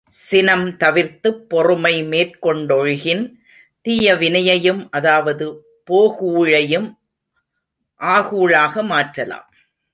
சினம் 0.07 0.77
தவிர்த்துப் 0.77 1.49
பொறுமை 1.49 2.03
மேற்கொண்டொழுகின் 2.03 3.33
தீயவினையையும் 3.87 4.87
அதாவது 4.89 5.65
போகூழையும் 5.89 6.95
ஆகூழாக 7.95 8.83
மாற்றலாம். 8.83 9.49